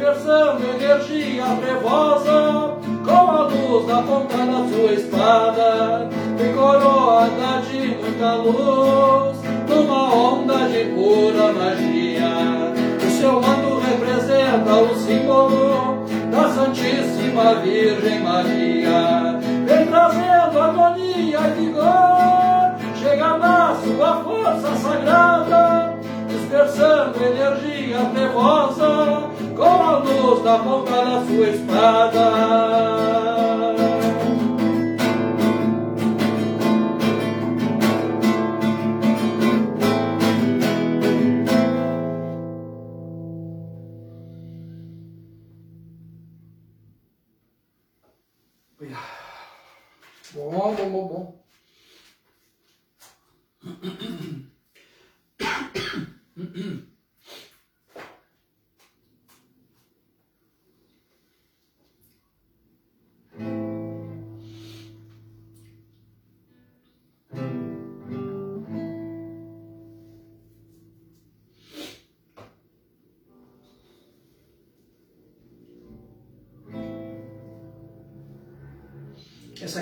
[0.00, 2.74] dispersando energia trevosa,
[3.04, 6.08] com a luz da ponta da sua espada.
[6.38, 9.36] Tem coroada de muita luz,
[9.68, 12.72] numa onda de pura magia.
[13.06, 19.38] O seu manto representa o símbolo da Santíssima Virgem Maria.
[19.66, 25.89] Vem trazendo harmonia e vigor, chega na sua força sagrada,
[26.30, 32.39] dispersando energia trevosa, com a luz da ponta da sua espada.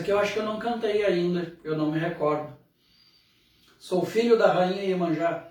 [0.09, 2.51] que eu acho que eu não cantei ainda, eu não me recordo.
[3.79, 5.49] Sou filho da rainha Iemanjá.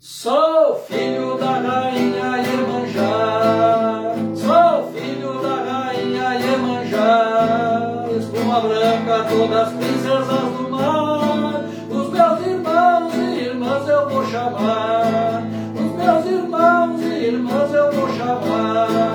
[0.00, 4.14] Sou filho da rainha Iemanjá.
[4.34, 8.08] Sou filho da rainha Iemanjá.
[8.18, 11.62] Espuma branca, todas as princesas do mar.
[11.90, 15.44] Os meus irmãos e irmãs eu vou chamar.
[15.76, 19.13] Os meus irmãos e irmãs eu vou chamar.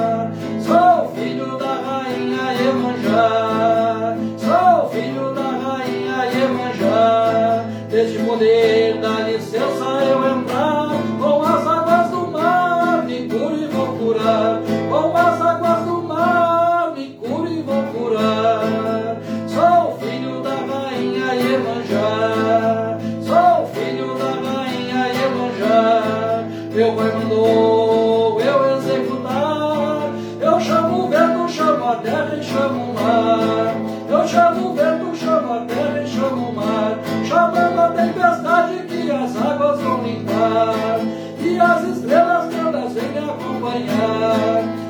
[3.00, 8.89] Iemanjá, sou filho da rainha Iemanjá, deste poder.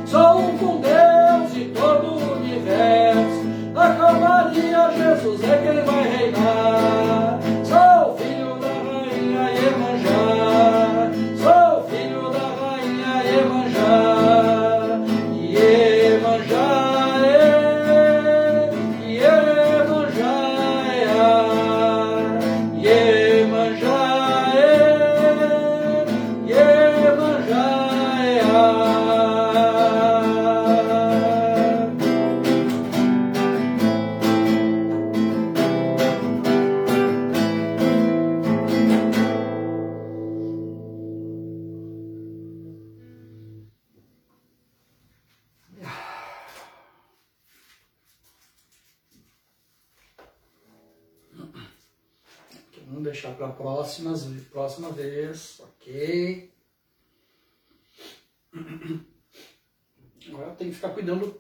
[0.06, 3.43] Só um com Deus e todo o universo.
[3.73, 3.93] Na
[4.93, 6.98] Jesus é quem vai reinar.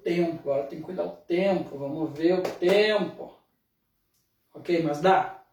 [0.09, 3.37] tempo, agora tem que cuidar do tempo, vamos ver o tempo.
[4.55, 5.43] Ok, mas dá.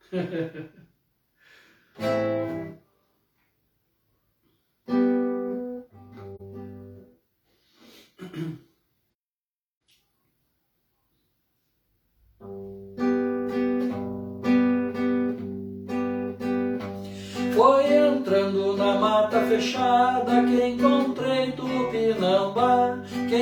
[17.54, 23.02] Foi entrando na mata fechada que encontrei Tupinambá.
[23.28, 23.36] Que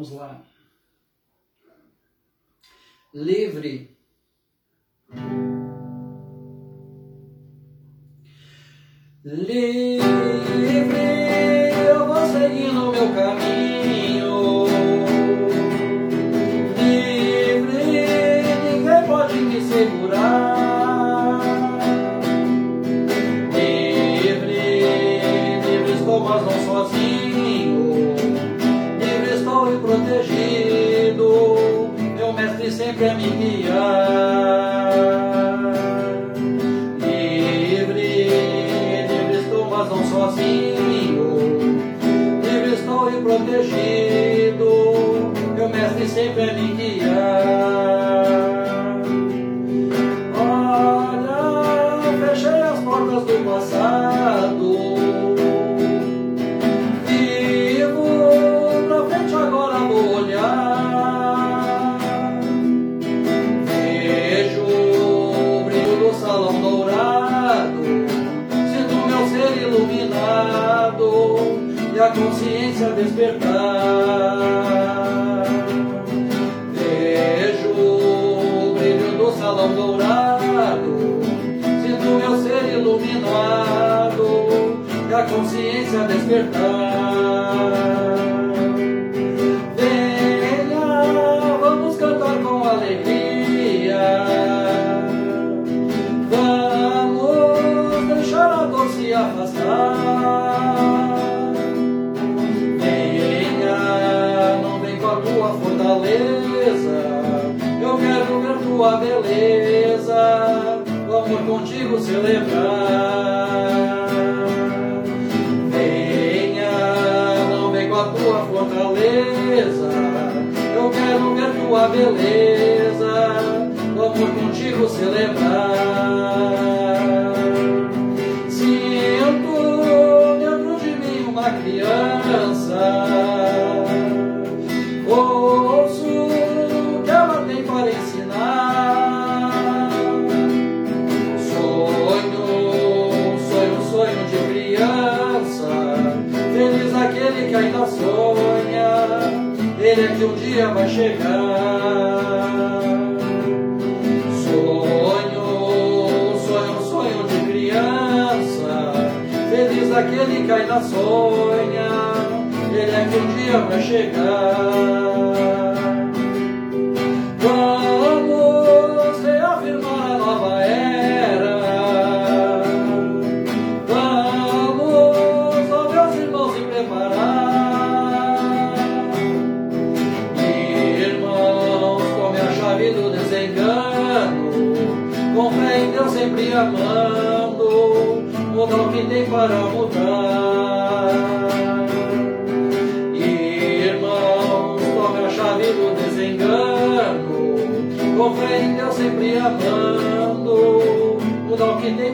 [0.00, 0.39] vamos lá.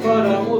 [0.06, 0.55] para amor.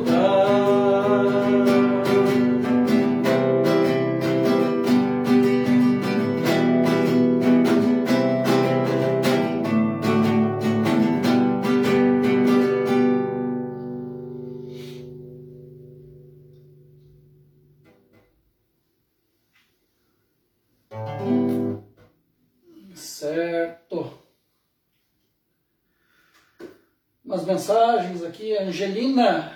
[28.47, 29.53] aqui, Angelina.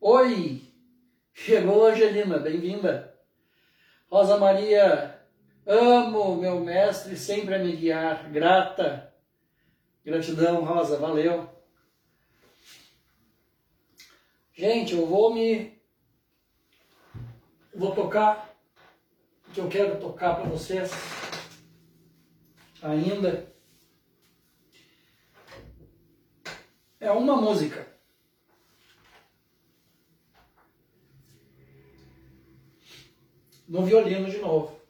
[0.00, 0.62] Oi!
[1.32, 3.14] Chegou Angelina, bem-vinda.
[4.10, 5.20] Rosa Maria,
[5.64, 9.12] amo meu mestre sempre a me guiar, grata.
[10.04, 11.48] Gratidão, Rosa, valeu.
[14.52, 15.80] Gente, eu vou me.
[17.74, 18.54] Vou tocar
[19.48, 20.90] o que eu quero tocar para vocês
[22.82, 23.53] ainda.
[27.04, 27.86] é uma música.
[33.68, 34.80] No violino de novo.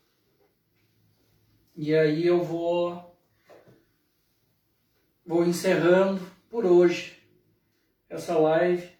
[1.77, 3.13] E aí eu vou
[5.27, 7.21] vou encerrando por hoje
[8.09, 8.95] essa live.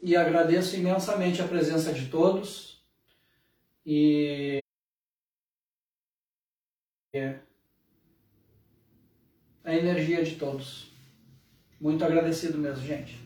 [0.00, 2.80] E agradeço imensamente a presença de todos.
[3.84, 4.60] E
[7.12, 7.45] yeah
[9.66, 10.92] a energia de todos.
[11.80, 13.25] Muito agradecido mesmo, gente.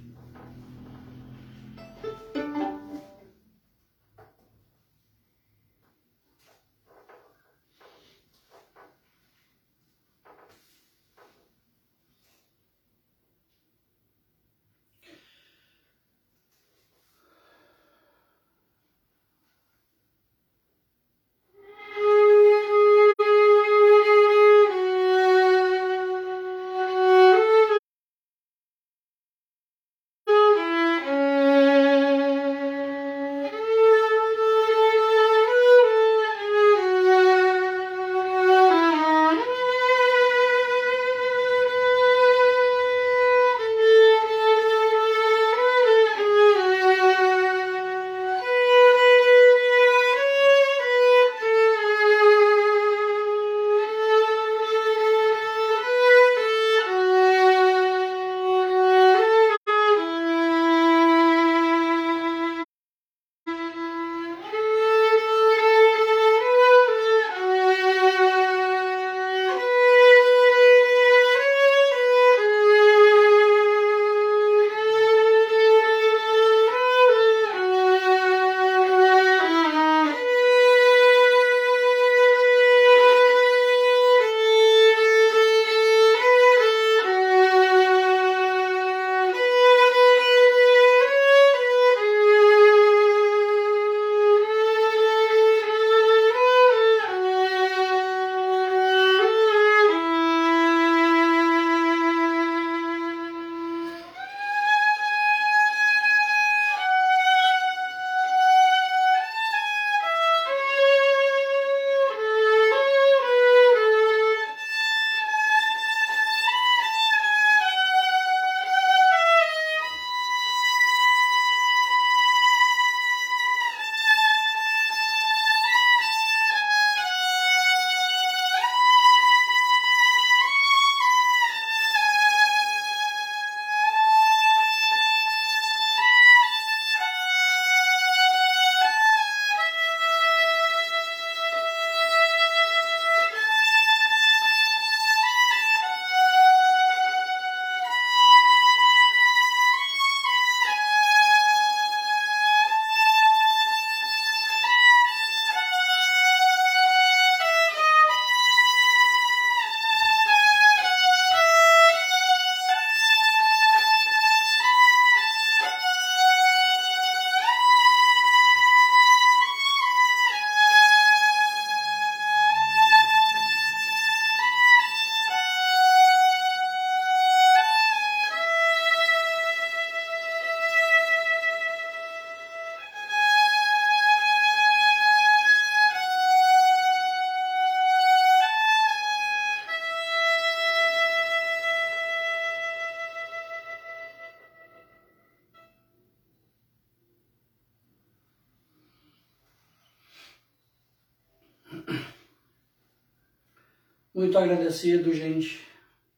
[204.31, 205.67] Muito agradecido, gente,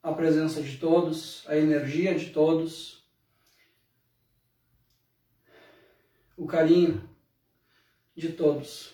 [0.03, 3.03] a presença de todos, a energia de todos,
[6.37, 7.09] o carinho
[8.15, 8.93] de todos.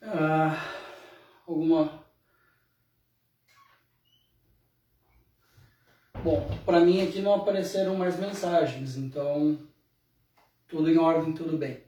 [0.00, 0.64] Ah,
[1.44, 2.04] alguma.
[6.22, 9.67] Bom, para mim aqui não apareceram mais mensagens, então
[11.08, 11.82] ordem, tudo bem.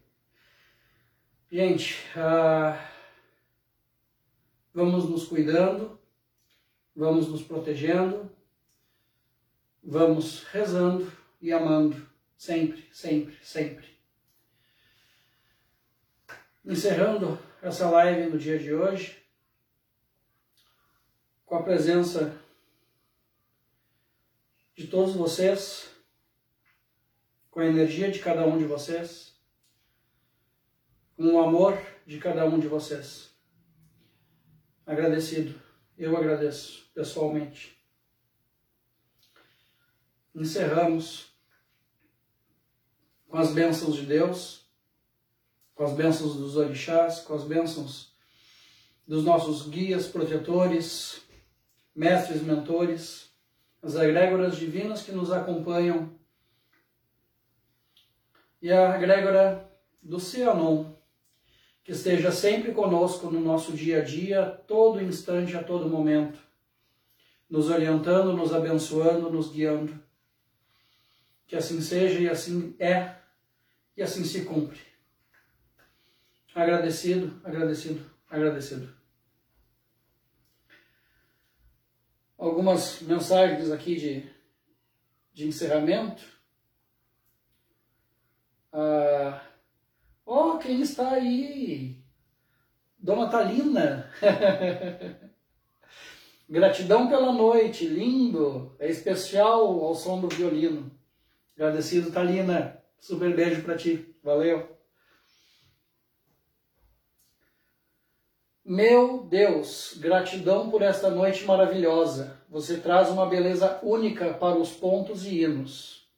[1.53, 2.91] Gente, ah,
[4.73, 6.01] vamos nos cuidando,
[6.97, 8.31] vamos nos protegendo,
[9.83, 13.87] vamos rezando e amando, sempre, sempre, sempre.
[16.65, 19.23] Encerrando essa live no dia de hoje,
[21.45, 22.41] com a presença
[24.75, 25.90] de todos vocês,
[27.51, 29.35] com a energia de cada um de vocês,
[31.17, 33.31] com o amor de cada um de vocês.
[34.87, 35.61] Agradecido,
[35.97, 37.79] eu agradeço pessoalmente.
[40.35, 41.33] Encerramos
[43.29, 44.61] com as bênçãos de Deus
[45.81, 48.13] com as bênçãos dos orixás, com as bênçãos
[49.09, 51.23] dos nossos guias, protetores,
[51.97, 53.31] mestres, mentores,
[53.83, 56.13] as egrégoras divinas que nos acompanham
[58.61, 59.71] e a egrégora
[60.03, 60.95] do Cianon,
[61.83, 66.39] que esteja sempre conosco no nosso dia a dia, todo instante, a todo momento,
[67.49, 69.99] nos orientando, nos abençoando, nos guiando.
[71.47, 73.17] Que assim seja e assim é
[73.97, 74.79] e assim se cumpre.
[76.55, 78.95] Agradecido, agradecido, agradecido.
[82.37, 84.31] Algumas mensagens aqui de,
[85.33, 86.40] de encerramento.
[88.73, 89.41] Ah,
[90.25, 92.03] oh, quem está aí?
[92.99, 94.11] Dona Talina.
[96.49, 100.91] Gratidão pela noite, lindo, é especial ao som do violino.
[101.57, 102.83] Agradecido, Talina.
[102.99, 104.15] Super beijo para ti.
[104.23, 104.69] Valeu.
[108.65, 112.41] Meu Deus, gratidão por esta noite maravilhosa.
[112.49, 116.09] Você traz uma beleza única para os pontos e hinos.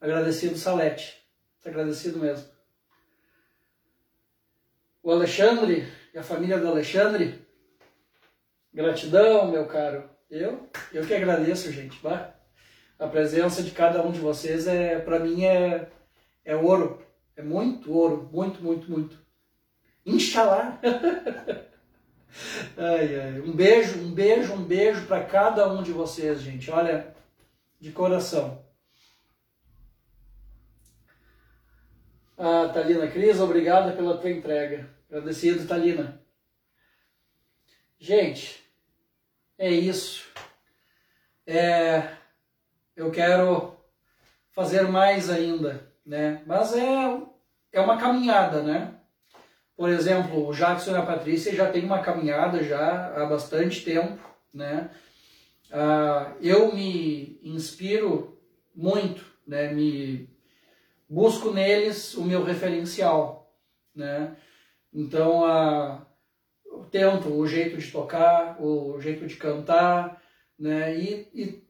[0.00, 1.21] Agradecido, Salete.
[1.64, 2.48] Agradecido mesmo.
[5.02, 7.40] O Alexandre e a família do Alexandre.
[8.72, 10.08] Gratidão, meu caro.
[10.30, 12.00] Eu, eu que agradeço, gente.
[12.02, 12.34] Bah,
[12.98, 15.88] a presença de cada um de vocês é, para mim, é,
[16.44, 17.04] é ouro.
[17.36, 19.18] É muito ouro, muito, muito, muito.
[20.04, 20.80] Inxalá.
[22.76, 23.40] Ai, ai.
[23.40, 26.70] Um beijo, um beijo, um beijo para cada um de vocês, gente.
[26.70, 27.14] Olha,
[27.78, 28.64] de coração.
[32.36, 34.88] Ah, Talina Cris, obrigada pela tua entrega.
[35.08, 36.20] Agradecido, Talina.
[37.98, 38.64] Gente,
[39.58, 40.26] é isso.
[41.46, 42.08] É,
[42.96, 43.76] eu quero
[44.50, 46.42] fazer mais ainda, né?
[46.46, 47.20] Mas é,
[47.72, 48.94] é uma caminhada, né?
[49.76, 54.18] Por exemplo, o Jackson e a Patrícia já tem uma caminhada já há bastante tempo,
[54.52, 54.90] né?
[55.70, 58.38] Ah, eu me inspiro
[58.74, 59.72] muito, né?
[59.72, 60.31] Me
[61.12, 63.52] busco neles o meu referencial,
[63.94, 64.36] né?
[64.92, 65.42] Então,
[66.64, 70.22] eu tento o jeito de tocar, o jeito de cantar,
[70.58, 70.96] né?
[70.98, 71.68] E, e,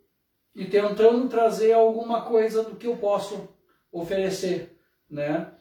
[0.55, 3.49] e tentando trazer alguma coisa do que eu posso
[3.91, 4.79] oferecer,
[5.09, 5.53] né?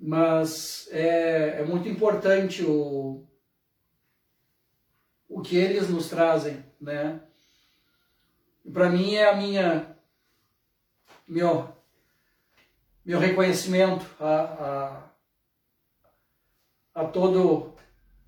[0.00, 3.22] mas é, é muito importante o,
[5.28, 7.20] o que eles nos trazem, né?
[8.72, 9.96] Para mim é a minha
[11.28, 11.68] meu
[13.04, 15.12] meu reconhecimento a,
[16.94, 17.74] a, a todo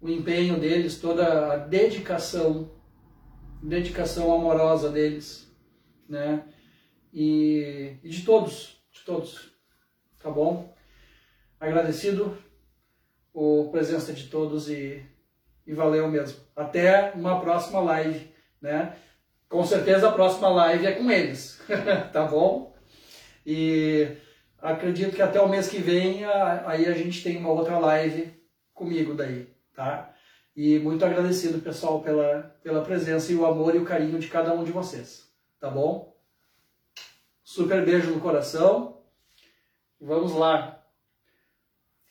[0.01, 2.71] o empenho deles, toda a dedicação,
[3.63, 5.51] dedicação amorosa deles,
[6.09, 6.45] né?
[7.13, 9.53] E, e de todos, de todos,
[10.19, 10.73] tá bom?
[11.63, 12.37] agradecido
[13.35, 15.01] a presença de todos e,
[15.65, 16.41] e valeu mesmo.
[16.57, 18.29] Até uma próxima live,
[18.61, 18.97] né?
[19.49, 21.61] Com certeza a próxima live é com eles,
[22.13, 22.75] tá bom?
[23.47, 24.09] E
[24.63, 28.33] acredito que até o mês que vem aí a gente tem uma outra live
[28.73, 30.15] comigo daí, tá?
[30.55, 34.53] E muito agradecido, pessoal, pela, pela presença e o amor e o carinho de cada
[34.55, 35.29] um de vocês,
[35.59, 36.17] tá bom?
[37.43, 39.03] Super beijo no coração.
[40.01, 40.83] Vamos lá.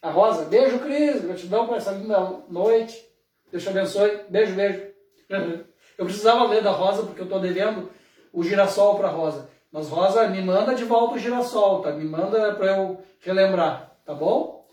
[0.02, 2.19] A Rosa, beijo, Cris, gratidão por essa linda
[2.49, 3.03] noite.
[3.52, 4.23] Deus te abençoe.
[4.30, 4.91] Beijo, beijo.
[5.98, 7.91] Eu precisava ler da Rosa porque eu estou devendo
[8.34, 9.49] o girassol para Rosa.
[9.72, 11.91] Mas Rosa, me manda de volta o girassol, tá?
[11.91, 13.91] Me manda para eu relembrar.
[14.06, 14.68] tá bom?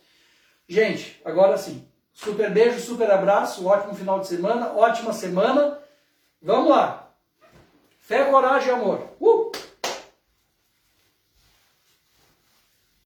[0.69, 1.87] Gente, agora sim.
[2.13, 5.79] Super beijo, super abraço, ótimo final de semana, ótima semana.
[6.43, 7.13] Vamos lá.
[8.01, 9.03] Fé, coragem e amor.
[9.21, 9.48] Uh!